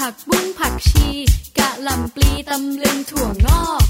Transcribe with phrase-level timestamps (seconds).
[0.00, 1.08] ผักบุ้งผักชี
[1.58, 3.84] กะหล่ำปลีตำลึงถั่วงอก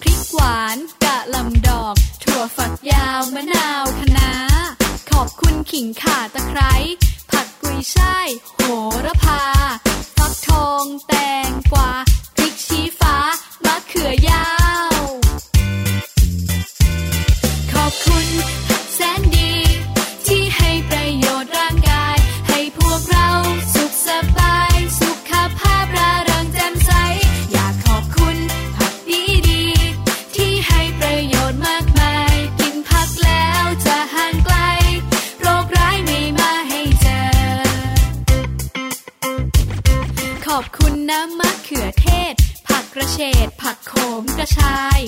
[0.00, 4.30] พริกหวานกะหล่ำดอก ถั่วฝักยาวมะนาวคะน้า
[5.10, 6.74] ขอบคุณขิงข่าตะไคร้
[7.30, 8.60] ผักกุยช่ายโห
[9.04, 9.42] ระพา
[10.16, 11.14] ฟักทองแต
[11.48, 11.90] งกวา
[12.36, 13.16] พริกชี้ฟ้า
[13.64, 14.53] มะเขือยาว
[44.58, 44.98] ชาย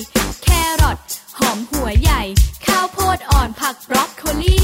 [0.43, 0.47] แค
[0.81, 0.97] รอท
[1.39, 2.21] หอมหัวใหญ่
[2.65, 4.56] ข้าวโพดอ่อนผักบรอกโคลี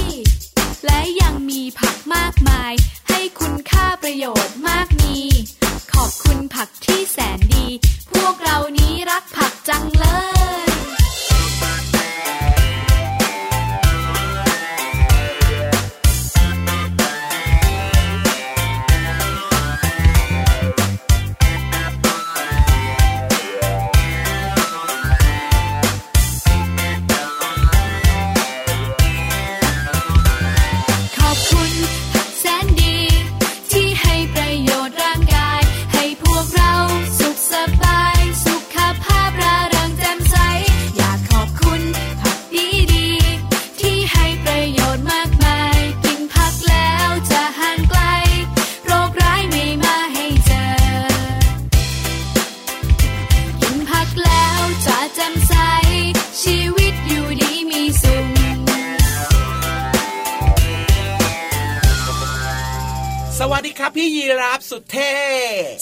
[63.83, 65.13] สุดเท่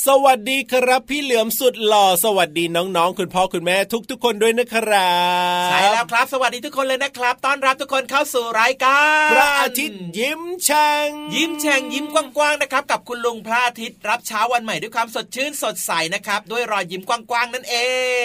[0.08, 3.78] สวัสดีครับพี่เหลือมสุดหล่อสวัสดีน้องๆ คุณพ่อคุณแม่
[4.10, 5.14] ทุกๆ คนด้วยนะครั
[5.66, 17.76] บใช่แล้วครับ สวัสดีทุกคนเลยนะครับ ต้อนรับทุกคนเข้าสู่รายการพระอาทิตย์ยิ้มแฉ่งยิ้มแฉ่งยิ้มกว้างๆนะครับ กับคุณลุงพระอาทิตย์รับเช้าวันใหม่ด้วยความสดชื่นสดใสนะครับ ด้วยรอยยิ้มกว้างๆนั่นเอ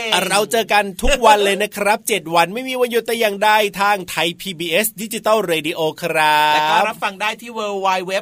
[0.02, 3.50] ง เราเจอกันทุกวันเลยนะครับ 7 วันไม่มีวันหยุดแต่อย่างใด
[3.80, 8.14] ทางไทย PBS ดิจิตอลเรดิโอครับแล้วก็รับฟังได้ที่ w w w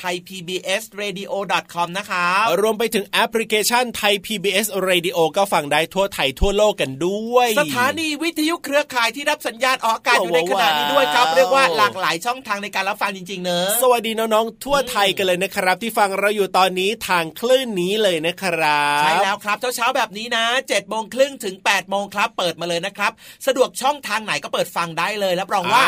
[0.00, 1.34] t h a i p b s r a d i o
[1.74, 23.12] c o m นะครับรวมไปถึงแอปพลิเคชันไทย PBS Radio ก็ฟังได้ทั่วไทยทั่วโลกกันด้วย สถานีวิทยุเครือข่ายที่รับสัญญาณออกอากาศอยู่ในขณะนี้ด้วยครับ เรียกว่าหลากหลายช่องทางในการรับฟังจริงๆเนอะสวัสดีน้องๆทั่วไทยกันเลยนะครับ ที่ฟังเราอยู่ตอนนี้ทางคลื่นนี้เลยนะครับใช่แล้วครับเช้าๆแบบนี้นะ7จ็ดโมงครึ่งถึง8ปดโมงครับ เปิดมาเลยนะครับ
[23.46, 25.84] สะดวกช่องทางไหนก็เปิดฟังได้เลยรับรองว่า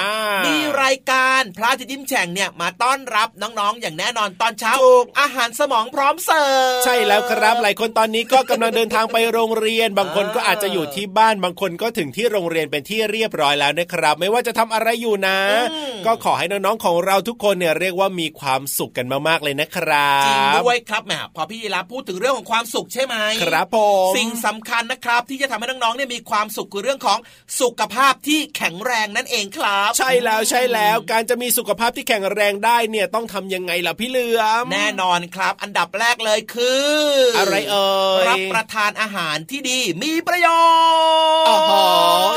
[0.46, 4.72] มีรายการพระอาทิตย์ยิ้มแฉ่งเนี่ยมาต้อนรับน้องๆ อย่างแน่นอนตอนเช้า
[5.20, 15.38] อาหารสมองพร้อมเสิร์ฟใช่แล้วครับหลายคนตอนนี้ก็กำลังเดินทางไปโรงเรียน บางคนก็อาจจะอยู่ที่บ้านบางคนก็ถึงที่โรงเรียนเป็นที่เรียบร้อยแล้วนะครับ ไม่ว่าจะทำอะไรอยู่นะ
[16.06, 23.78] ก็ขอให้น้องๆของเราทุกคนเนี่ยเรียกว่ามีความสุขกันมากๆเลยนะครับจริงด้วยครับแหมพอพี่ยีรับพูดถึงเรื่องของความสุขใช่ไหมครับผ
[24.10, 27.18] มสิ่งสำคัญนะครับ ที่จะทำให้น้องๆเนี่ยมีความสุขคือเรื่องของ
[27.60, 36.88] สุขภาพที่แข็งแรงนั่นเองครับ ใช่แล้วใช่แล้วการจะมีสุขภาพที่แข็งแรงได้เนี่ยต้องทำยังไงล่ะพี่เหลือมแน่นอนครับ อันดับแรกเลยคือ
[37.38, 37.92] อะไรเอ่
[38.24, 40.48] ยรับประทานอาหารที่ดีมีประโย
[41.44, 41.58] ชน์อ๋อ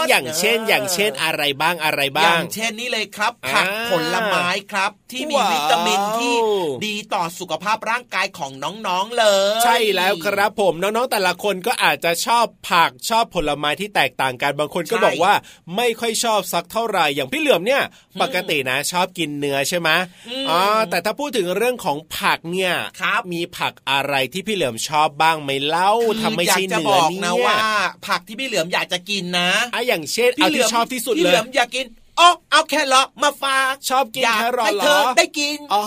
[0.09, 6.35] อย่าอย่างเช่นอย่างเช่นอะไรบ้างอะไรบ้าง อย่างเช่นนี่เลยครับ ผักอ่าผลไม้ครับที่มีว้าววิตามินที่
[6.85, 9.25] ดีต่อสุขภาพร่างกายของน้องๆเล
[9.57, 15.33] ย ใช่แล้วครับผมน้องๆแต่ละคนก็อาจจะชอบผักชอบผลไม้ที่แตกต่างกันบางคนก็ใช่บอกว่า
[15.75, 17.81] ไม่ค่อยชอบสักเท่าไหร่อย่างพี่เหลือมเนี่ย
[18.21, 19.89] ปกตินะชอบกินเนื้อใช่ไหม
[20.27, 20.59] อืมอ๋อ
[20.89, 27.57] แต่ถ้าพูดถึงเรื่องของผักเนี่ยครับมีผักอะไรที่พี่เหลือมชอบบ้างไหมเล่าคือทำไม่อยากใช่จะเนื้บออกเนี่นะยว่า
[28.07, 31.85] ผักที่พี่เหลือมอยากจะกินนะอะอย่างเช่นเอาที่ชอบที่สุดพี่เลเหยลือมอยากกิน
[32.19, 35.83] อ๋อเอาแครอทมาฝากชอบกินอยากแครอทให้เหรอเธอได้กินอ๋อ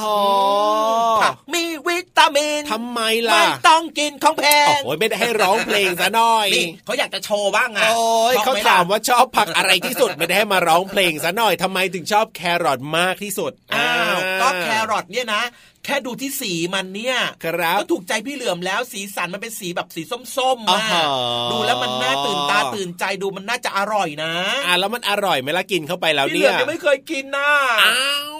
[1.22, 15.42] ผักมีวิตามินทำไมไม่ล่ะต้องกินของแพโอ้งโหไม่ได้ให้ร้องเพลงซะหน่อยนี่เขาอยากจะโชว์บ้างอะโอ้ยชอบเขาไหถามล่ะว่าชอบผักอะไรที่สุดไม่ได้ให้มาร้องเพลงซะหน่อยทำไมถึงชอบแครอทมากที่สุดอ้าวก็แครอทเนี่ยนะ
[15.79, 20.02] แค่ดูที่สีมันเนี่ยครับก็ถูกใจพี่เหลือมแล้วสีสันมันเป็นสีแบบสี
[20.36, 21.12] ส้มๆอ๋มาอ
[21.52, 24.32] ดูแล้วมันน่าตื่นตาตื่นใจดูมันน่าจะอร่อยนะ
[24.66, 27.50] อะแล้วมันอร่อยไหมล่ะกินเข้าไปแล้วพี่เหลืเนี่อมยยังไม่เคยกินนะ
[27.82, 28.32] อ้าว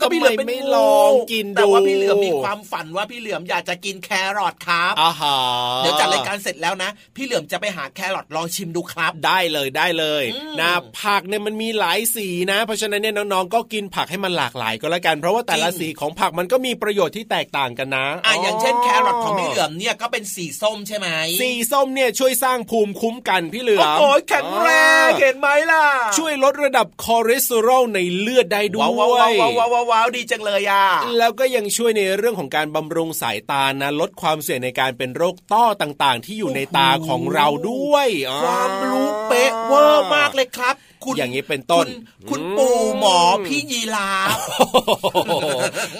[0.00, 5.36] ก็พี่เหลือมไม่ลองกินดูแต่ว่าพี่เหลือมมีความฝันว่าพี่เหลือมอยากจะกินแคแครอทครับอ่าฮะ
[5.78, 10.70] เดี๋ยวจัดรายการเสร็จแล้วนะ พี่เหลือมจะไปหาแครอทลองชิมดูครับ ได้เลยได้เลยอืมนะ
[11.00, 21.08] ผักเนี่ยมันมีหลายสีนะ เพราะฉะนั้นเนี่ยน้องๆก็กินผักให้มันหลากหลายก็แล้วกัน เพราะว่าแต่ละจริงสีของผักมันก็มีประโยชน์ที่แตกต่างกันนะอะอย่างเช่นแครอทของพี่เหลือมเนี่ยก็เป็นสีส้มใช่ไหม
[21.40, 24.68] สีส้มเนี่ยช่วยสร้างภูมิคุ้มกันพี่เหลือมโอ้ยแข็งแร
[25.06, 25.84] งเห็นไหมล่ะ
[26.18, 30.84] ช่วยลดระดับคอเลสเตอรอลในเลือดได้ด้วว้าวยว้าวว้าวว้าวว้าวว้าวดีจังเลยอะ
[31.18, 41.86] แล้วก็ยังช่วยในเรื่องของการบำรุงสายตานะลดความเสี่ยงในการเป็นโรคต้อต่างๆ ที่อยู่ในตาของเราด้วยอ่ความรู้เป๊ะเวอร์มากเลยครับ คุณอย่างนี้เป็นต้น
[42.30, 44.36] คุณคุณอืมปู่หมอพี่ยีราฟ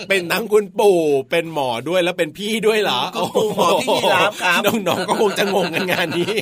[0.09, 1.01] เป็นทั้งคุณปู่
[1.31, 6.35] เป็นหมอด้วยแล้วเป็นพี่ด้วยเหรอคุณปู่หมอพี่ยีราฟครับน้องๆก็คงจะงงกันงานนี้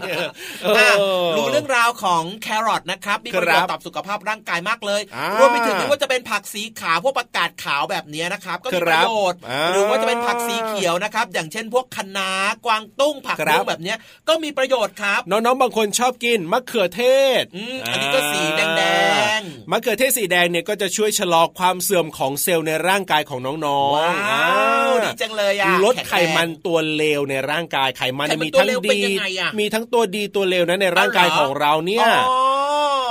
[0.65, 0.95] เอออะ
[1.37, 12.31] รู้เรื่องราวของแครอทนะครับมีประโยชครัน์บต่อสุขภาพร่างกายมากเลยอ่ารรวมไปถึงไม่ว่าจะเป็นผักสีขาวพวกประกาศขาวแบบเนี้ยนะครับ ก็มีคปรับระโยชน์อ่าหรือว่าจะเป็นผักสีเขียวนะครับ อย่างเช่นพวกคะน้า
[12.67, 17.03] กวางตุ้งผักครับบุ้งแบบเนี้ยก็มีประโยชน์ครับ น้องๆบางคนชอบกินมะเขือเท
[17.43, 18.83] ศอืมอันนี้ก็สีแด
[19.39, 24.41] งๆมะเขือเทศสีแดงเนี่ยก็จะช่วยชะลอความเสื่อมของเซลล์ในร่างกายของน้องๆว้าอ่
[24.91, 32.49] วดีจังเลยอะลดแข็งแรงไขมันตัวเลวในร่างกายไขมันเนี่ยไขมันมีทั้งตัวเลวเป็นดียังไงอะมีทั้งตัวดีตัวเลวนะในร่างกายเอาเหรอของเราเนี่ยอ๋อ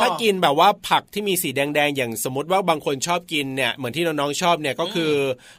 [0.01, 5.11] ถ้ากินแบบว่าผักที่มีสีแดงๆ อย่างสมมติว่าบางคนชอบกินเนี่ยเหมือนที่น้องๆชอบเนี่ยก็คือ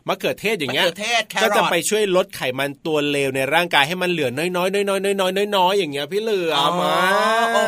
[0.08, 7.58] มะเขือเทศอย่างเงี้ยมะเขือเทศแครอทก็จะไปช่วยลดไขมันตัวเลวในร่างกายให้มันเหลือน้อยๆน้อยๆน้อยๆน้อยๆอย่างเงี้ยพี่เหลืออ๋อมาโอ้โหดีจังเล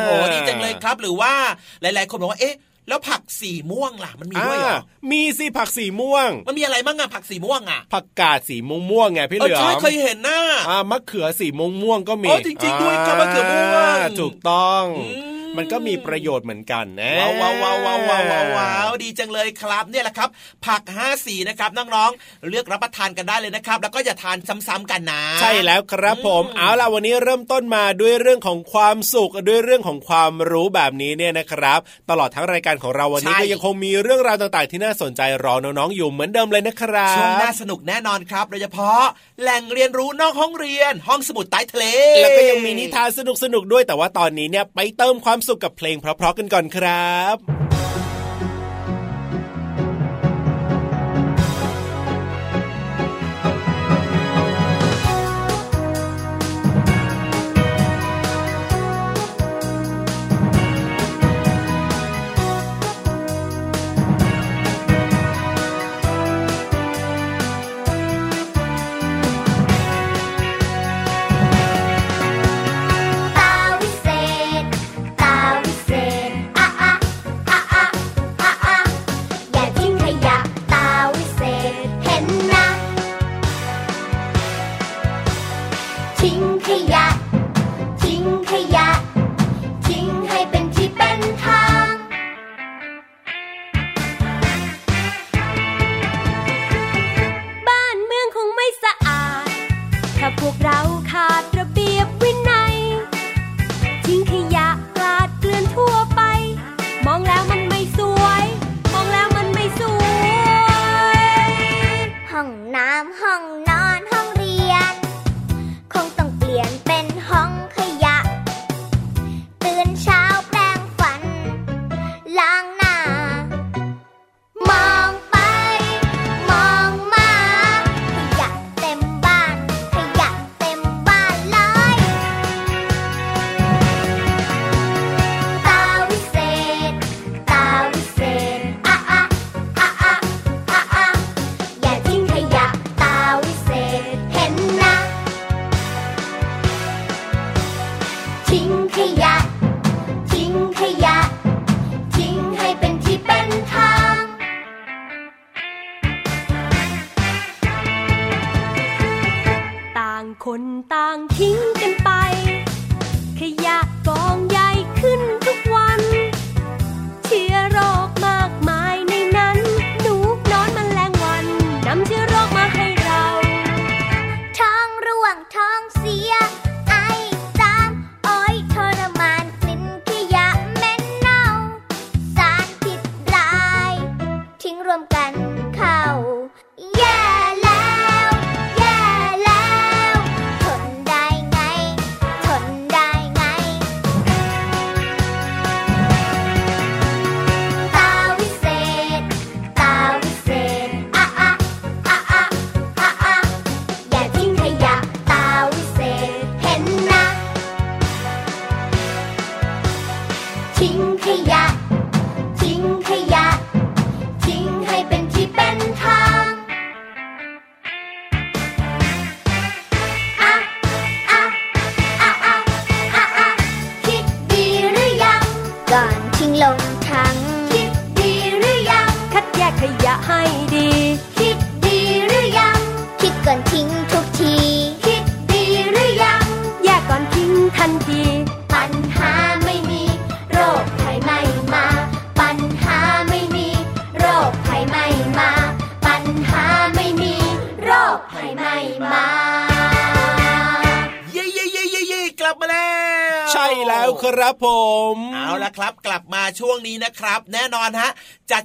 [0.83, 1.33] ครับ หรือว่า
[1.81, 2.55] หลาย ๆ คนบอกว่าเอ๊ะ
[2.87, 4.79] แล้วผักสีม่วงล่ะมันมีด้วยเหรออ่า
[5.11, 10.39] มีสิผักสีม่วง มันมีอะไรบ้างอะผักสีม่วงอะผักกาดสีม่วงๆไงพี่เหเออลือใช่มเคยเห็นหน้า
[10.69, 13.87] อ่ามะเขือสีม่วงม่วงๆก็มีโอ้จริงๆด้วยครับมะเขือม่วงา
[14.19, 15.07] ถูกต้องอื
[15.53, 20.29] มมันก็มีประโยชน์เหมือนกันนะว้าวว้าวว้าวว้าวว้าวว้าวว้าวดีจังเลยครับเนี่ยแหละครับ
[20.65, 24.37] ผักห้าสีนะครับน้องๆเลือกรับประทานกันได้เลยนะครับ แล้วก็อย่าทาน
[24.67, 39.01] ซ้ำๆกันนะใช่แล้วครับผมอืมเอาล่ะวันนี้เริ่มต้นมาด้วยเรื่องของความสุขด้วยเรื่องของความรู้แบบนี้เนี่ยนะครับ ตลอดทั้งรายการของเราวันนี้ก็ยังคงมีเรื่องราวต่างๆ ที่น่าสนใจรอน้องๆอยู่เหมือนเดิมเลยนะครับช่วงน่าสนุกแน่นอนครับ โดยเฉพาะ
[39.41, 41.85] แหล่งเรียนรู้นอกห้องเรียน ห้องสมุดใต้ทะเล
[42.21, 43.19] แล้วก็ยังมีนิทานส
[43.53, 47.37] นุกๆด้วยแต่ว่าตอนนี้เนี่ยไปเติมความสุขกับเพลงเพราะๆกันก่อนครับ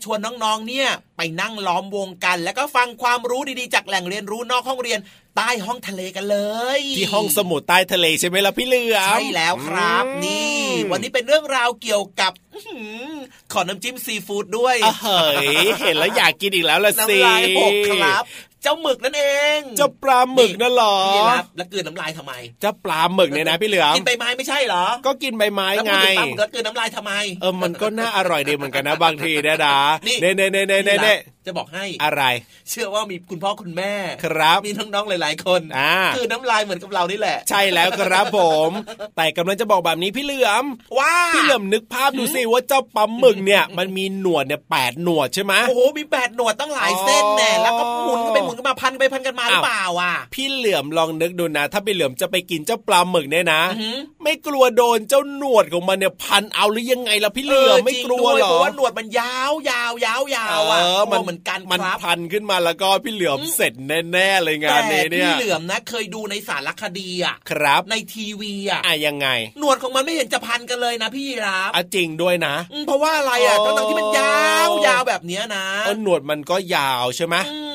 [0.06, 4.98] ชวนน้องๆ เนี่ยไปนั่งล้อมวงกัน แล้วก็ฟังความรู้ดีๆ จากแหล่งเรียนรู้นอกห้องเรียน
[5.36, 6.38] ใต้ห้องทะเลกันเล
[6.78, 10.58] ย ที่ห้องสมุดใต้ทะเลใช่ไหมล่ะพี่เหลือมใช่แล้วครับอืมนี่
[10.90, 13.14] วันนี้เป็นเรื่องราวเกี่ยวกับอื้อหือ
[13.52, 15.24] ขอน้ำจิ้มซีฟู้ดด้วยอะเฮ้
[15.64, 18.24] ยเห็นแล้วอยากกินอีกแล้วละสิน้ำลายหกครับ
[18.55, 19.24] เจ้าหมึกนั่นเอ
[19.56, 31.16] งเจ้าปลาหมึกนั่นเหรอนี่ครับแล้วกลืนน้ำลายทำไมเจ้าปลาหมึกเนี่ยนะพี่เหลือมกินใบไม้ไม่ใช่เหรอ ก็กินใบไม้แล้วไงพูดถึงปลาหมึกแล้วกลืนน้ำลายทำไมเออมันก็น่าอร่อยดีเหมือนกันนะบางทีนะดานี่เน่เน่เน่เน่เน่เน่
[31.46, 32.22] จะบอกให้อะไร
[32.70, 33.92] เชื่อว่ามีคุณพ่อคุณแม่
[34.24, 38.70] ครับมีน้องๆหลาย ๆ คนอ่าคือน้ำลายเหมือนกับเรานี่แหละ ใช่แล้วครับผม
[39.16, 40.64] แต่กำลังจะบอกแบบนี้พี่เหลือม
[40.98, 63.72] ว่าพี่เหลือมนึกภาพดูสิว่าเจ้าปลาหมึกเนี่ย มันมีหนวดเนี่ยแปดหนวดใช่ไหมโอ้โหมีแปดหนวดตั้งหลายเส้นแน่แล้วก็หมุนกันไปหมุนกันมาพันกันไปพันกันมาหรือเปล่าอะพี่เหลือมลองนึกดูนะ ถ้าพี่เหลือมจะไปกินเจ้าปลาหมึกเนี่ยนะอือหือไม่กลัวโดนเจ้าหนวดของมันเนี่ยพันเอาหรือยังไงล่ะพี่เหลือมไม่กลัวเหรอเพราะว่าหนวดมันยาวยาวยาวยาวอะเออมันกลัวเหมือนกันมันครับพันขึ้นมาแล้วก็พี่เหลือมเสร็จ
[64.12, 69.28] แน่ๆเลยงานแต่นี้เนี่ยพี่เหลือมนะเคยดูในสารคดีอะครับ ในทีวีอะอะยังไง
[69.58, 77.65] หนวดของมันไม่เห็นจะพันกันเลยนะพี่ยีรับอะจริงด้วยนะอืมเพราะว่าอะไรอะอ๋อทั้งๆที่มันยาวยาวแบบเนี้ยนะเออหนวดมันก็ยาวใช่ไหมอืม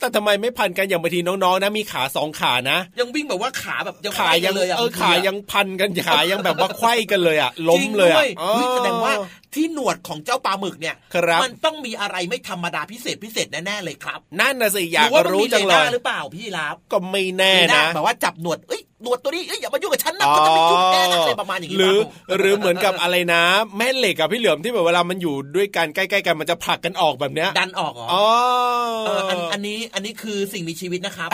[0.00, 9.12] แต่ทำไมไม่พันกันอย่างบางทีน้องๆนะมีขาสองขานะ ยังวิ่งแบบว่าขาแบบยังขาไปยักันเลยอะเออขายังพันกันขายังแบบว่าไขว้กันเลยอะล้มเลยจอะริงด้วยเฮ้ยแสดงว่า
[9.54, 23.42] ที่หนวดของเจ้าปลาหมึกเนี่ยครับมันต้องมีอะไรไม่ธรรมดาพิเศษพิเศษแน่ๆเลยครับ นั่นน่ะสิอยากหว่ามันรู้มีจังเลเลน่ายหรือเปล่าพี่รับก็ไม่แน่มีหนะแบบว่าจับหนวดเอ้ย หนวดตัวนี้เอ้ยอย่ามายุ่งกับฉันนะก็จะไปยุ่งแน่นะอะไรประมาณอย่างนี้หรือเปล่าหรือเหมือนกับอะไรนะ
[23.76, 28.24] แม่เหล็กกับพี่เหลือมที่แบบเวลามันอยู่ด้วยกันใกล้ๆกันมันจะผลักกันออกแบบเนี้ยดันออกเหรออ๋อ
[29.06, 31.30] เอออันอันนี้อันนี้คือสิ่งมีชีวิตนะครับ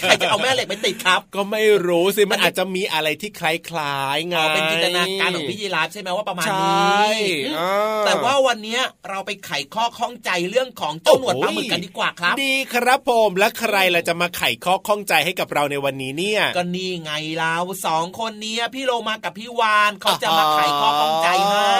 [0.00, 7.10] ใครจะเอาแม่เหล็กไปติดครับ ก็ไม่รู้สิมันอาจจะมีอะไรที่คล้ายๆไงอ๋อเป็นจินตนาการของพี่ยีราฟใช่ไหมว่าประมาณใชนี้่
[7.46, 7.70] อืมอ่
[8.06, 17.56] แต่ว่าวันเนี้ยเราไปไขข้อข้องใจเรื่องของเจ้าหนวดปลาหมึกกันดีกว่าครับ ดีครับผมและใครล่ะจะมาไขข้อข้องใจให้กับเราในวันนี้เนี่ยก็นี่ไงเรา
[17.86, 21.76] สองคนเนี้ยพี่โลมากับพี่วานเขาจะมาไขข้อข้องใจให้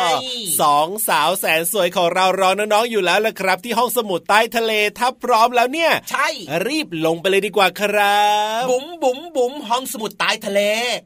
[0.60, 6.28] สองสาวแสนสวยของเรารอน้องๆอยู่แล้วละครับ ที่ห้องสมุดใต้ทะเลถ้าพร้อมแล้วเนี่ย ใช่
[6.66, 8.20] รีบลงไปเลยดีกว่าครั
[8.60, 10.60] บบุ๋มบุ๋มบุ๋มห้องสมุดใต้ทะเล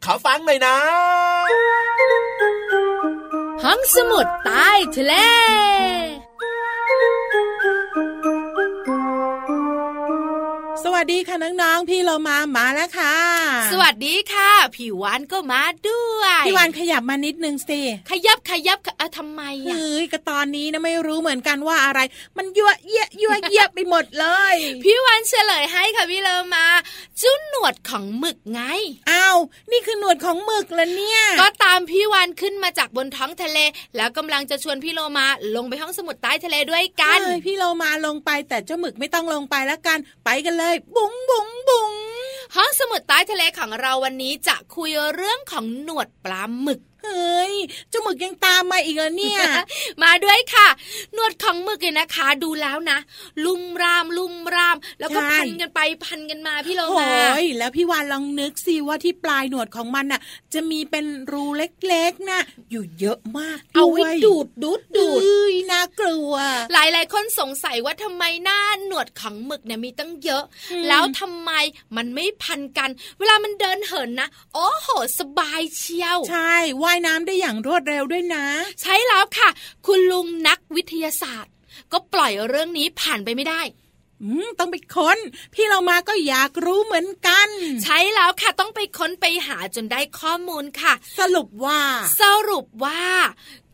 [0.05, 0.77] ขอฟังหน่อยนะ
[3.65, 5.15] ห้องสมุดใต้ทะเล
[10.87, 13.15] สวัสดีค่ะน้องๆ พี่เรามามาแล้วค่ะ
[13.73, 22.01] สวัสดีค่ะ พี่วานก็มาด้วย พี่วานขยับมานิดนึงสิ ขยับขยับขอะทำไมอะเฮ้ยก็ตอนนี้นะไม่รู้เหมือนกันว่าอะไร
[22.37, 26.67] มันยั่วเยะยั่วเยียบไปหมดเลย พี่วานเฉลยให้ค่ะพี่เลอมา
[27.21, 28.61] จุ้นหนวดของหมึกไง
[29.11, 29.39] อ้าว
[29.71, 33.59] นี่คือหนวดของหมึกแล้วเนี่ย ก็ตามพี่วานขึ้นมาจากบนท้องทะเล
[33.97, 35.27] แล้วกำลังจะชวนพี่โลมา
[35.57, 41.93] ลงไปห้องสมุดใต้ทะเลด้วยกันเอ้ยพี่เรามาลงไปแต่เจ้าหมึกไม่ต้องลงไปแล้วกัน ไปกันเลยบุ๋งบุ๋งบุ๋ง
[42.55, 47.55] ห้องสมุดใต้ทะเลของเราวันนี้จะคุยเรื่องของหนวดปลาหมึก เฮ้ย
[47.91, 49.41] เจ้าหมึกยังตามมาอีกเหรอเนี่ย
[50.03, 50.69] มาด้วยค่ะ
[51.15, 52.99] หนวดของหมึกเนี่ยนะคะ ดูแล้วนะ
[53.45, 60.21] ลุ่มรามลุ่มราม แล้วก็ใช่พันกันไปพันกันมาพี่โลโอ้มายแล้วพี่วานลองนึกสิว่าที่ปลายหนวดของมันน่ะ
[60.55, 66.33] จะมีเป็นรูเล็กๆนะอยู่เยอะมากเอาไว้วยดูดดูดดูดเอ้ยน่ากลัว
[66.73, 71.51] หลายๆคนสงสัยว่าทำไมหน้าหนวดของหมึกเนี่ยมีตั้งเยอะอืมแล้วทำไม
[71.97, 78.47] มันไม่พันกัน เวลามันเดินเหินนะโอ้โหสบายเชียว ใช่ว่ายน้ำได้อย่างรวดเร็วด้วยนะ
[78.83, 79.49] ใช่แล้วค่ะ
[79.87, 81.53] คุณลุงนักวิทยาศาสตร์
[81.93, 83.63] ก็ปล่อยเรื่องนี้ผ่านไปไม่ได้
[84.23, 85.19] อืมต้องไปค้น
[85.55, 87.49] พี่เรามาก็อยากรู้เหมือนกัน
[87.83, 91.81] ใช่แล้วค่ะต้องไปค้นไปหาจนได้ข้อมูลค่ะ สรุปว่า
[92.21, 93.03] สรุปว่า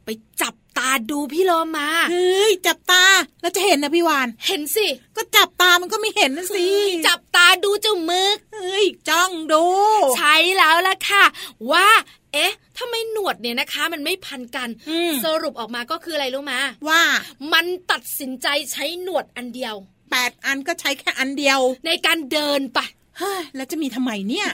[0.04, 0.08] ไป
[0.42, 3.04] จับตาดูพี่โลมาเฮ้ยจับตา
[3.40, 4.86] แล้วจะเห็นนะพี่วาน เห็นสิ
[5.16, 6.66] ก็จับตามันก็ไม่เห็นนะสิ
[7.06, 9.64] จับตาดูเจ้าหมึกเฮ้ยจ้องดู
[10.16, 11.24] ใช่แล้วล่ะค่ะ
[11.70, 11.88] ว่า
[12.34, 17.02] เอ๊ะทำไมหนวดเนี่ยนะคะ มันไม่พันกันอืมสรุปออกมาก็คืออะไรรู้มาว่า
[17.52, 19.74] มันตัดสินใจใช้หนวดอันเดียว
[20.10, 22.90] แปดอันก็ใช้แค่อันเดียว ในการเดินไปเฮ้ย
[23.56, 24.46] แล้วจะมีทำไมเนี่ย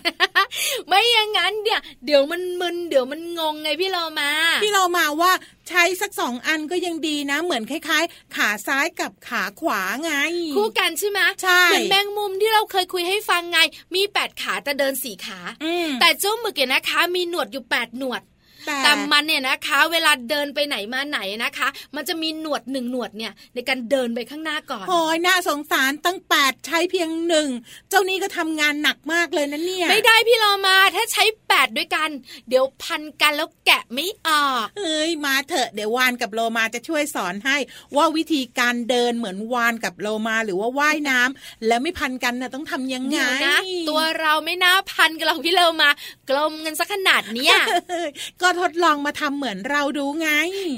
[0.89, 4.31] ไม่อย่างนั้นเดี๋ยวเดี๋ยวมันมึนเดี๋ยวมันงงไงพี่เรามา
[4.63, 5.33] พี่เรามาว่า
[5.69, 10.13] ใช้สักสองอันก็ยังดีนะ เหมือนคล้าย ๆ ขาซ้ายกับขาขวาไง
[10.57, 13.59] คู่กันใช่ไหมใช่เหมือนแมงมุมที่เราเคยคุยให้ฟังไง
[13.95, 18.23] มีแปดขาแต่เดินสี่ขาอืมแต่เจ้าหมึกเนี่ยนะคะ มีหนวดอยู่แปดหนวด
[18.67, 27.49] แต่แต่มันเนี่ยนะคะ เวลาเดินไปไหนมาไหนนะคะ มันจะมีหนวดหนึ่งหนวดเนี่ยในการเดินไปข้างหน้าก่อนโอ้ยน่าสงสารตั้งแปดใช้เพียงหนึ่ง
[27.91, 32.11] เจ้านี้ก็ทำงานหนักมากเลยนะเนี่ยไม่ได้พี่เรามาถ้าใช้แปดด้วยกัน
[32.49, 37.57] เดี๋ยวพันกันแล้วแกะไม่ออกเอ้ยมาเถอะเดี๋ยววานกับโลมาจะช่วยสอนให้
[37.97, 43.59] ว่าวิธีการเดินเหมือนวานกับโลมาหรือว่าว่ายน้ำแล้วไม่พันกันน่ะต้องทำยังไงเดี๋ยวนะ
[43.89, 45.91] ตัวเราไม่น่าพันกันหรอกพี่เรามา
[46.31, 47.55] กลมกันสักขนาดเนี้ย
[47.91, 48.11] เอ้ย
[48.43, 50.29] ก็ทดลองมาทำเหมือนเราดูไง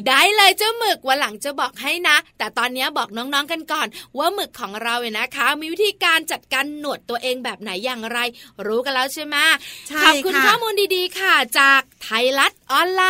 [0.09, 3.87] ได้เลยเจ้าหมึกวันหลังจะบอกให้นะ แต่ตอนนี้บอกน้องๆกันก่อน
[4.19, 8.19] ว่าหมึกของเราเนี่ยนะคะ มีวิธีการจัดการหนวดตัวเองแบบไหนอย่างไร
[8.67, 9.37] รู้กันแล้วใช่ไหม
[9.89, 13.05] ใช่ขอบคุณค่ะข้อมูลดีๆค่ะ จากไทยรัฐ ออนไล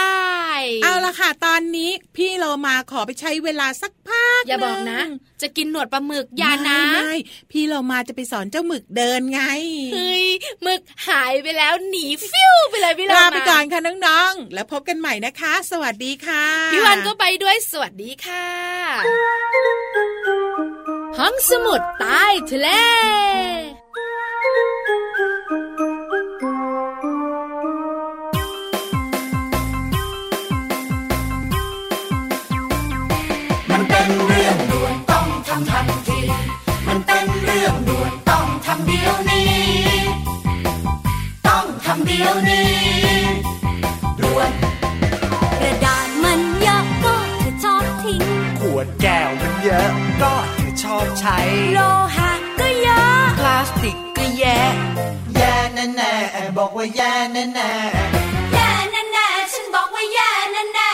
[0.62, 5.10] น์ เอาละค่ะ ตอนนี้พี่โลมาขอไปใช้เวลาสักพักอย่าบอกนะหง
[5.42, 7.16] จะกินหนวดปลาหมึกอย่านะไม่ไม่
[7.50, 9.40] พี่โลมาจะไปสอนเจ้าหมึกเดินไง
[9.94, 10.26] เฮ้ย
[10.62, 18.46] หมึกหายไปแล้วหนีฟิวไปเลยพี่เราลามาไปก่อนค่ะน้องๆแล้วพบกันใหม่นะคะ สวัสดีค่ะพี่วันก็ไปด้วยสวัสดีค่ะ
[21.18, 42.70] ห้องสมุดใต้ทะเลำเดี๋ยวนี้
[44.20, 44.50] ด่วน
[45.60, 48.22] กระดาษมันเยอะก็เธอชอบทิ้ง
[48.60, 49.90] ขวดแก้วมันเยอะ
[50.22, 51.38] ก็เธอชอบใช้
[51.74, 51.78] โล
[52.16, 52.30] หะ
[52.60, 54.60] ก็เยอะ พลาสติกก็แย่
[55.36, 57.72] แย่แน่แน่ๆบอกว่าแย่แน่แน่
[58.52, 58.70] แย่
[59.12, 60.30] แน่ๆฉันบอกว่าแย่
[60.74, 60.92] แน่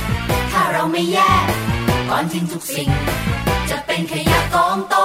[0.00, 1.32] ๆถ้าเราไม่แย่
[2.10, 2.88] ก่อนทิ้งทุกสิ่ง
[3.70, 4.96] จะเป็นขยะกองโต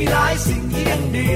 [0.00, 1.30] มีหลายสิ่งที่ยังดี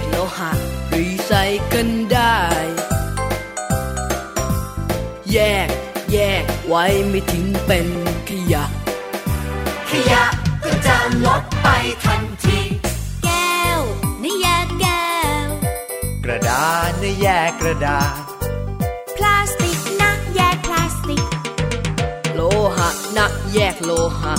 [0.00, 0.50] ษโลหะ
[0.94, 1.32] รีไซ
[1.66, 2.36] เคิลได้
[5.32, 5.68] แยก
[6.12, 7.88] แยกไว้ไม่ทิ้งเป็น
[8.28, 8.64] ขยะ
[9.90, 10.24] ขยะ
[10.64, 11.68] ก็จะลดไป
[12.04, 12.60] ทันที
[13.24, 13.80] แก้ว
[14.22, 15.06] นี่แยกแก้
[15.44, 15.46] ว
[16.24, 18.20] กระดาษนะแยกกระดาษ
[19.16, 21.24] พลาสติกนะแยกพลาสติก
[22.34, 22.40] โล
[22.76, 24.34] หะนะแยกโลหะ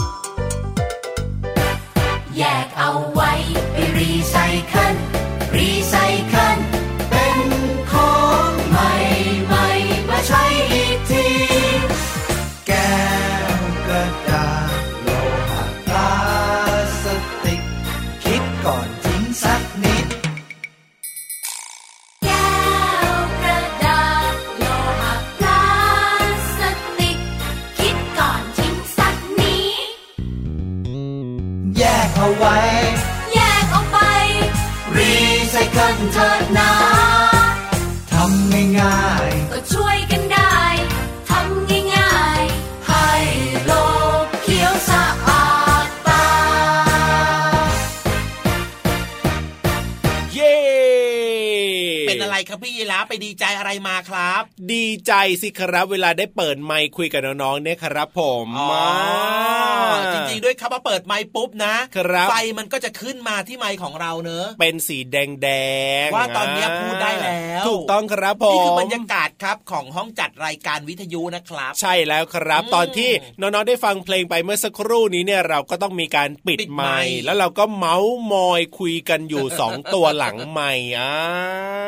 [54.74, 58.68] ดีใจสิครับเวลาได้เปิดไมค์คุยกับน้องๆเนี่ยครับผมอ๋อ
[59.94, 65.48] มาจริงๆด้วยครับพอเปิดไมค์ปุ๊บนะครับไฟมันก็จะขึ้นมาที่ไมค์ของเราเนอะเป็นสีแดงแด
[66.06, 81.12] งๆว่าตอนเนี้ยพูดได้แล้ว ถูกต้องครับผมนี่คือบรรยากาศครับของห้องจัดรายการวิทยุนะครับ ใช่แล้วครับอืมตอนที่น้องๆได้ฟังเพลงไปเมื่อสักครู่นี้เนี่ยเราก็ต้องมีการปิดปิดไมไมค์ค์แล้วเราก็เมาส์มอยคุยกันอยู่สองตัวหลังไมค์อ่า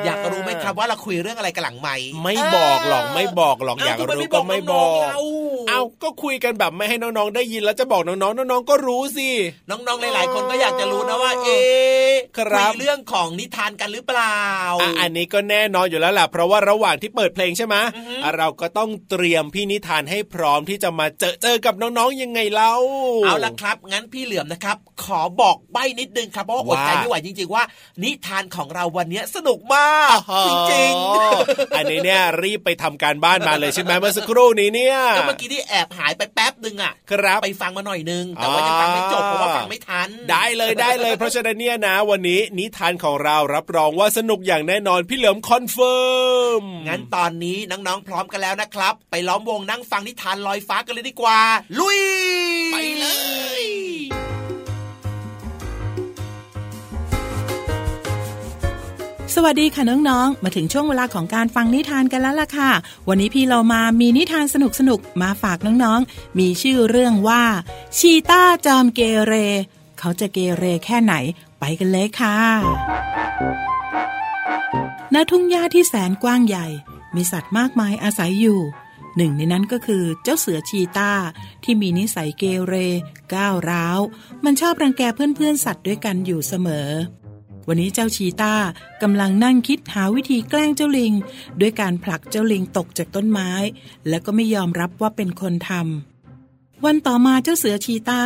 [0.05, 9.29] อยากรู้ไหมครับว่าเราคุยเรื่องอะไรกันหลังไมค์ไม่บอกหรอกไม่บอกหรอกเอยากทำรู้ก็ไม่บน้อองกๆ เราเอาก็คุยกันแบบไม่ให้น้องๆได้ยินแล้วจะบอกน้องๆน้องๆก็รู้สิ
[9.69, 14.39] น้องๆหลายๆคนก็อยากจะรู้นะว่า เอ๊ะครับยเรื่องของนิทานกันหรือเปล่า
[14.81, 22.73] อะอันนี้ก็แน่นอนอยู่แล้วแหละเพราะว่าระหว่างที่เปิดเพลงใช่ไหมอือฮึอะเราก็ต้องเตรียมพี่นิทานให้พร้อมที่จะมาเจอเจอกับน้องๆยังไงเล่า
[23.25, 27.63] เอาละครับ งั้นพี่เหลือมนะครับ ขอบอกใบ้นิดนึงครับเพราะว่าอดใจว่าไม่ไหวจริง ๆ ว่า
[28.03, 30.17] นิทานของเราวันนี้สนุกมาก
[30.71, 31.31] จริงอ๋อ
[31.77, 51.39] อันนี้เนี่ยรีบไปทำการบ้านมาเลยใช่ไหมเมื่อสักครู่นี้เนี่ยๆก็เมื่อกี้ที่แอบหายไปแป๊บหนึ่งอะครับไปฟังมาหน่อยนึง แต่ว่ายังฟังไม่จบเพราะว่าฟังไม่ทัน ได้เลยได้เลย เพราะฉะนั้นเนี่ยนะ วันนี้นิทานของเรารับรองว่าสนุกอย่างแน่นอนพี่เหลือม confirm งั้นตอนนี้น้องๆพร้อมกันแล้วนะครับ ไปล้อมวงนั่งฟังนิทานลอยฟ้ากันเลยดีกว่า
[51.79, 51.99] ลุย
[52.73, 53.07] ไปเล
[53.58, 53.58] ย
[59.45, 62.71] วัสดีค่ะน้องๆ มาถึงช่วงเวลาของการฟังนิทานกันแล้วล่ะค่ะ
[63.07, 64.55] วันนี้พี่เรามามีนิทานส
[64.89, 67.43] นุกๆ มาฝากน้องๆ มีชื่อเรื่องว่า
[67.97, 69.33] ชีต้าจอมเกเร
[69.99, 71.13] เขาจะเกเรแค่ไหน
[71.59, 72.37] ไปกันเลยค่ะ
[75.13, 76.67] ณ ทุ่งหญ้าที่แสนกว้างใหญ่
[77.15, 78.59] มีสัตว์มากมายอาศัยอยู่
[79.17, 81.11] หนึ่งในนั้นก็คือเจ้าเสือชีตา
[81.63, 82.73] ที่มีนิสัยเกเร
[83.33, 83.99] ก้าวร้าว
[84.43, 86.89] มันชอบรังแกเพื่อนๆ สัตว์ด้วยกันอยู่เสมอ
[87.71, 88.53] วันนี้เจ้าชีต้า
[89.03, 91.13] กำลังนั่งคิดหาวิธีแกล้งเจ้าลิง
[91.61, 93.51] ด้วยการผลักเจ้าลิงตกจากต้นไม้
[94.09, 98.23] แล้วก็ไม่ยอมรับว่าเป็นคนทำวันต่อมาเจ้าเสือชีต้า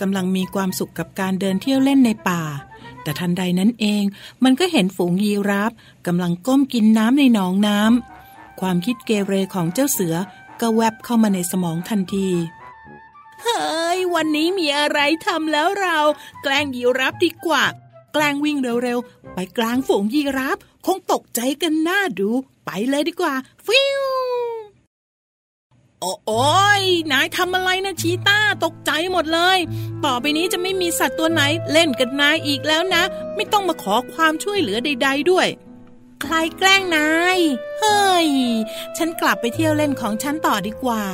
[0.00, 2.42] กำลังมีความสุขกับการเดินเที่ยวเล่นในป่า
[3.02, 4.04] แต่ทันใดนั้นเอง
[4.44, 5.72] มันก็เห็นฝูงยีราฟ
[6.06, 10.14] กำลังก้มกินน้ำในหนองน้ำความคิดเกเรของเจ้าเสือ
[10.60, 12.28] ก็แวบเข้ามาในสมองทันที
[13.42, 15.98] เฮ้ย วันนี้มีอะไรทำแล้วเรา
[16.42, 17.64] แกล้งยีราฟดีกว่า
[18.14, 22.30] แกล้งวิ่งเร็วๆ ไปกลางฝูงยีราฟคงตกใจกันหน้าดู
[22.64, 23.34] ไปเลยดีกว่า
[23.66, 24.02] ฟิว
[26.00, 29.58] โอ้โอ้ยนายทำอะไรนะชีต้าตกใจหมดเลย
[30.04, 33.02] ต่อไปนี้จะไม่มีสัตว์ตัวไหนเล่นกับนายอีกแล้วนะ
[33.34, 35.48] ไม่ต้องมาขอความช่วยเหลือใด ๆ ด้วย
[36.22, 37.38] ใครแกล้งนาย
[37.80, 38.28] เฮ้ย
[38.96, 41.04] ฉันกลับไปเที่ยวเล่นของฉันต่อดีกว่า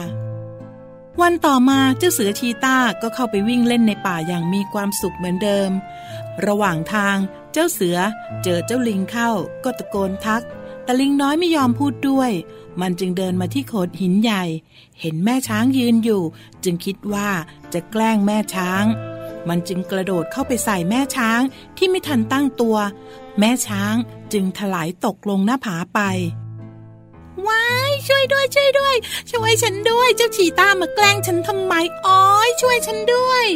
[1.22, 5.70] วันต่อมาเจ้าเสือชีต้าก็เข้าไปวิ่งเล่นในป่าอย่างมีความสุขเหมือนเดิม
[6.46, 7.16] ระหว่างทาง
[7.52, 7.98] เจ้าเสือ
[8.42, 9.30] เจอเจ้าลิงเข้า
[9.64, 10.44] ก็ตะโกนทัก
[10.84, 12.30] แต่ลิงน้อยไม่ยอมพูดด้วย
[12.80, 14.44] มันจึงเดินมาที่โขดหินใหญ่
[15.00, 16.22] เห็นแม่ช้างยืนอยู่
[16.64, 17.28] จึงคิดว่า
[17.72, 18.84] จะแกล้งแม่ช้าง
[19.48, 21.40] มันจึงกระโดดเข้าไปใส่แม่ช้าง
[21.76, 22.76] ที่ไม่ทันตั้งตัว
[23.38, 23.94] แม่ช้าง
[24.32, 26.00] จึงถลายตกลงหน้าผาไป
[27.46, 28.96] ว้ายช่วยด้วยช่วยด้วย
[29.30, 31.74] ช่วยฉันด้วย เจ้าชีตามาแกล้งฉันทำไม
[32.06, 33.46] อ้อยช่วยฉันด้วย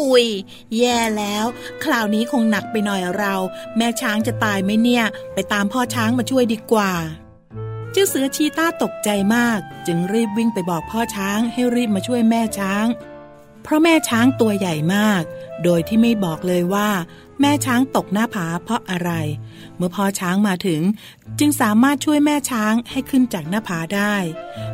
[0.00, 0.26] อุย
[0.78, 1.44] แย่แล้ว
[1.84, 3.34] คราวนี้คงหนักไปหน่อยเรา
[3.76, 5.04] แม่ช้างจะตายไหมเนี่ย
[5.34, 6.92] ไปตามพ่อช้างมาช่วยดีกว่า
[7.92, 12.86] เจ้าเสือชีต้าตกใจมาก จึงรีบวิ่งไปบอกพ่อช้างให้รีบมาช่วยแม่ช้าง
[13.62, 15.22] เพราะแม่ช้างตัวใหญ่มาก
[15.64, 16.88] โดยที่ไม่บอกเลยว่า
[17.40, 19.10] แม่ช้างตกหน้าผาเพราะอะไร
[19.76, 20.82] เมื่อพ่อช้างมาถึง
[21.38, 24.14] จึงสามารถช่วยแม่ช้างให้ขึ้นจากหน้าผาได้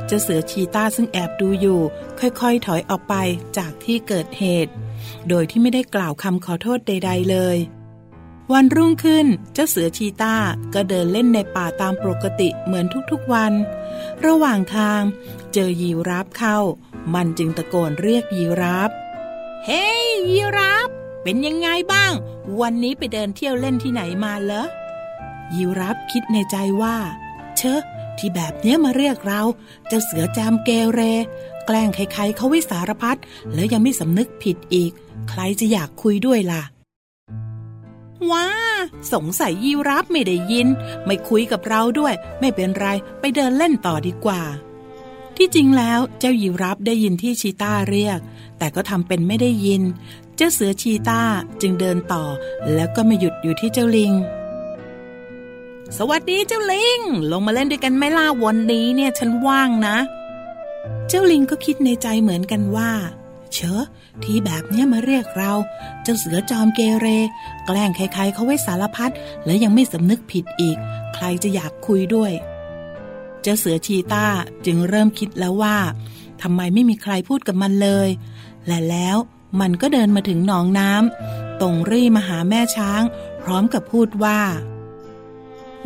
[0.06, 1.80] เจ้าเสือชีต้าซึ่งแอบดูอยู่
[2.20, 3.14] ค่อยๆ ถอยออกไป
[3.58, 4.72] จากที่เกิดเหตุ
[5.28, 7.58] โดยที่ไม่ได้กล่าวคำขอโทษใด ๆ เลย
[8.52, 10.36] วันรุ่งขึ้นเจ้าเสือชีตา
[10.74, 13.52] ก็เดินเล่นในป่าตามปกติเหมือนทุกๆวัน
[14.26, 15.00] ระหว่างทาง
[15.52, 16.58] เจอยีราฟเข้า
[17.14, 18.90] มันจึงตะโกนเรียกยีราฟ
[19.64, 20.88] เฮ้ยยีราฟ
[21.22, 22.12] เป็นยังไงบ้าง
[22.60, 24.66] วันนี้ไปเดินเที่ยวเล่นที่ไหนมาเหรอ
[25.54, 26.96] ยีราฟคิดในใจว่า
[27.56, 27.82] เชอะ
[28.18, 29.42] ที่แบบเนี้ยมาเรียกเรา
[29.88, 31.00] เจ้าเสือจามเกเร
[31.66, 33.18] แกล้งใครๆเขาวิสารพัด
[33.54, 34.92] แล้วยังไม่สำนึกผิดอีก
[35.30, 36.62] ใครจะอยากคุยด้วยล่ะ
[38.30, 38.46] ว้า
[39.12, 40.68] สงสัยยีราฟไม่ได้ยิน
[41.06, 42.86] ไม่คุยกับเราด้วย ไม่เป็นไร
[43.20, 44.42] ไปเดินเล่นต่อดีกว่า
[45.36, 48.18] ที่จริงแล้วเจ้ายีราฟได้ยินที่ชีต้าเรียก
[48.58, 49.82] แต่ก็ทำเป็นไม่ได้ยิน
[50.36, 51.20] เจ้าเสือชีต้า
[51.60, 52.24] จึงเดินต่อ
[52.74, 54.12] แล้วก็ไม่หยุดอยู่ที่เจ้าลิง
[55.96, 59.96] สวัสดีเจ้าลิง ลงมาเล่นด้วยกันไหมล่าวันนี้เนี่ยฉันว่างนะ
[61.08, 62.90] เจ้าลิงก็คิดในใจเหมือนกันว่า
[63.52, 63.84] เชอะ
[64.24, 65.52] ที่แบบเนี้ยมาเรียกเรา
[66.02, 67.06] เจ้าเสือจอมเกเร
[67.66, 69.12] แกล้งใครๆเขาไว้สารพัด
[69.44, 70.76] และยังไม่สำนึกผิดอีก
[71.14, 72.32] ใครจะอยากคุยด้วย
[73.42, 74.26] เจ้าเสือชีต้า
[74.66, 75.76] จึงเริ่มคิดแล้วว่า
[76.42, 78.08] ทำไมไม่มีใครพูดกับมันเลย
[78.66, 79.16] และแล้ว
[79.60, 83.02] มันก็เดินมาถึงหนองน้ำตรงรีมาหาแม่ช้าง
[83.42, 84.40] พร้อมกับพูดว่า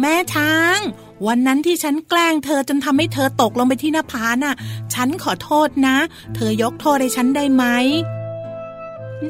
[0.00, 0.78] แม่ช้าง
[1.26, 4.54] วันนั้นที่ฉันแกล้งเธอจนทำให้เธอตกลงไปที่หน้าผาน่ะ
[4.94, 5.96] ฉันขอโทษนะ
[6.34, 7.64] เธอยกโทษให้ฉันได้ไหม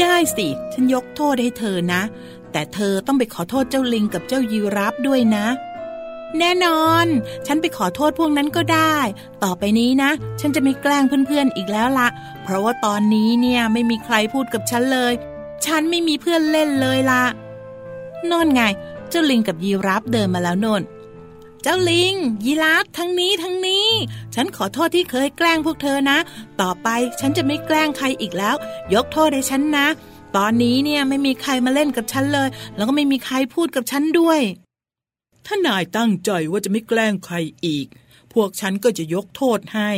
[0.00, 2.02] ได้สิ ฉันยกโทษให้เธอนะ
[2.52, 5.46] แต่เธอต้องไปขอโทษเจ้าลิงกับเจ้ายีราฟด้วยนะ
[6.38, 7.06] แน่นอน
[7.46, 8.98] ฉันไปขอโทษพวกนั้นก็ได้
[9.44, 12.08] ต่อไปนี้นะ ฉันจะไม่แกล้งเพื่อนๆอีกแล้วละ
[12.42, 15.12] เพราะว่าตอนนี้เนี่ยไม่มีใครพูดกับฉันเลย
[15.66, 17.24] ฉันไม่มีเพื่อนเล่นเลยละ
[18.30, 18.62] นอนไง
[19.10, 20.82] เจ้าลิงกับยีราฟเดินมาแล้วนน
[21.62, 22.14] เจ้าลิง
[22.44, 23.88] ยีราฟทั้งนี้ทั้งนี้
[24.34, 26.18] ฉันขอโทษที่เคยแกล้งพวกเธอนะ
[26.60, 26.88] ต่อไป
[27.20, 28.56] ฉันจะไม่แกล้งใครอีกแล้ว
[28.94, 29.86] ยกโทษให้ฉันนะ
[30.36, 34.40] ตอนนี้เนี่ยไม่มีใครมาเล่นกับฉันเลย แล้วก็ไม่มีใครพูดกับฉันด้วย
[35.46, 37.86] ถ้านายตั้งใจว่าจะไม่แกล้งใครอีก
[38.32, 39.90] พวกฉันก็จะยกโทษให้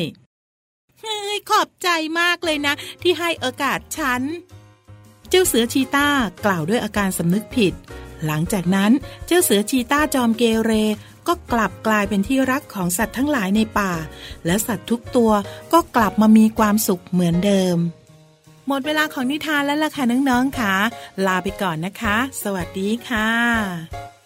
[1.01, 1.89] เฮ้ยขอบใจ
[2.21, 4.23] มากเลยนะ ที่ให้โอกาสฉัน
[5.29, 6.09] เจ้าเสือชีต้า
[6.45, 7.73] กล่าวด้วยอาการสำนึกผิด
[8.27, 8.93] หลังจากนั้น
[9.27, 10.73] เจ้าเสือชีต้าจอมเกเร
[11.29, 13.93] ก็กลับกลายเป็นที่รักของสัตว์ทั้งหลายในป่า
[14.47, 15.33] และสัตว์ทุกตัว
[15.73, 17.77] ก็กลับมามีความสุขเหมือนเดิม
[18.69, 20.75] หมดเวลาของนิทานแล้วล่ะค่ะน้องๆค่ะ
[21.27, 24.18] ลาไปก่อนนะคะ สวัสดีค่ะ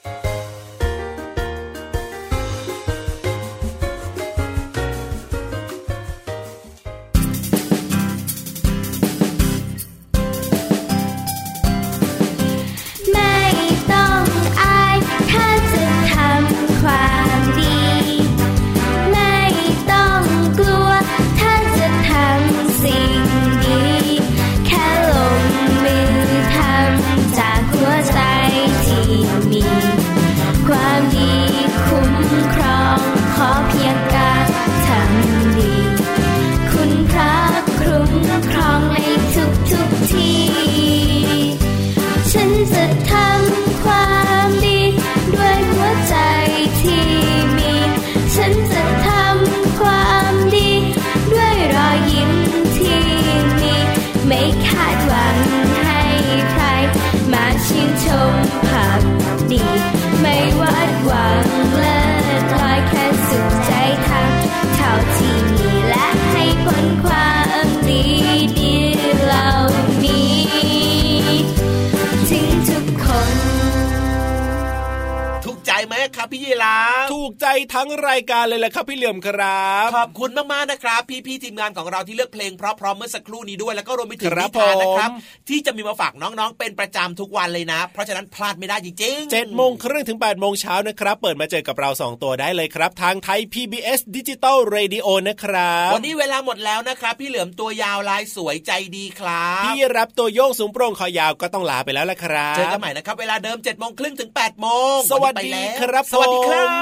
[75.89, 106.73] ไหม ครับพี่ยีราฟถูกใจทั้งรายการเลยแหละครับพี่เหลือมครับขอบคุณมากๆนะครับ พี่ๆทีมงานของเราที่เลือกเพลงเพราะพร้อมเมื่อสักครู่นี้ด้วยแล้วก็รวมไปถึงครันิบทานนะครับผมที่จะมีมาฝากน้องๆ เป็นประจำทุกวันเลยนะ เพราะฉะนั้นพลาดไม่ได้จริงๆเจ็ดโมงครึ่งถึง8ปดโมงเช้านะครับ เปิดมาเจอกับเรา 2 ตัวได้เลยครับ ทางไทย PBS Digital Radio นะครับวันนี้เวลาหมดแล้วนะครับ พี่เหลือมตัวยาวลายสวยใจดีครับพี่ยีราฟตัวสูงโปร่งคอยาวก็ต้องลาไปแล้วละครับเจอกันใหม่นะครับเวลาเดิม7จ็ดโมงครึ่งถึง8ปดโมงสวัสดีนนี้ไปแล้ครับสวัสดีครัผม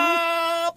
[0.68, 0.70] บ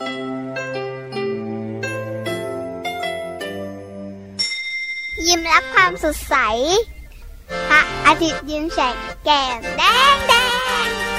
[5.28, 6.36] ยิ้มรับความสดใส
[7.70, 10.34] พระอาทิตย์ยิ้มแฉกแก้มแดงแด
[10.86, 11.12] ง